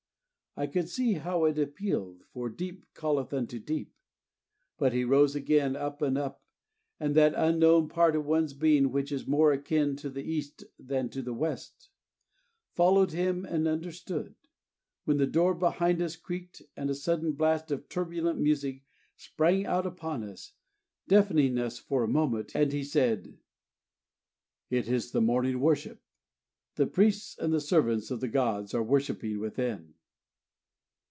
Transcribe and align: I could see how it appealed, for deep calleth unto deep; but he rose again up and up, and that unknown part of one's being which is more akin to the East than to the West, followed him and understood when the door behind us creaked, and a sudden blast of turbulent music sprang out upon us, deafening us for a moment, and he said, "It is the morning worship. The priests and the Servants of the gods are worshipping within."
I 0.57 0.67
could 0.67 0.89
see 0.89 1.13
how 1.13 1.45
it 1.45 1.57
appealed, 1.57 2.25
for 2.33 2.49
deep 2.49 2.85
calleth 2.93 3.31
unto 3.33 3.57
deep; 3.57 3.93
but 4.77 4.91
he 4.91 5.05
rose 5.05 5.33
again 5.33 5.77
up 5.77 6.01
and 6.01 6.17
up, 6.17 6.43
and 6.99 7.15
that 7.15 7.33
unknown 7.37 7.87
part 7.87 8.17
of 8.17 8.25
one's 8.25 8.53
being 8.53 8.91
which 8.91 9.13
is 9.13 9.25
more 9.25 9.53
akin 9.53 9.95
to 9.95 10.09
the 10.09 10.23
East 10.29 10.65
than 10.77 11.07
to 11.11 11.21
the 11.21 11.33
West, 11.33 11.89
followed 12.75 13.13
him 13.13 13.45
and 13.45 13.65
understood 13.65 14.35
when 15.05 15.15
the 15.15 15.25
door 15.25 15.55
behind 15.55 16.01
us 16.01 16.17
creaked, 16.17 16.61
and 16.75 16.89
a 16.89 16.95
sudden 16.95 17.31
blast 17.31 17.71
of 17.71 17.87
turbulent 17.87 18.37
music 18.37 18.83
sprang 19.15 19.65
out 19.65 19.85
upon 19.85 20.21
us, 20.21 20.51
deafening 21.07 21.57
us 21.57 21.79
for 21.79 22.03
a 22.03 22.09
moment, 22.09 22.51
and 22.53 22.73
he 22.73 22.83
said, 22.83 23.37
"It 24.69 24.89
is 24.89 25.11
the 25.13 25.21
morning 25.21 25.61
worship. 25.61 26.01
The 26.75 26.87
priests 26.87 27.37
and 27.39 27.53
the 27.53 27.61
Servants 27.61 28.11
of 28.11 28.19
the 28.19 28.27
gods 28.27 28.73
are 28.73 28.83
worshipping 28.83 29.39
within." 29.39 29.93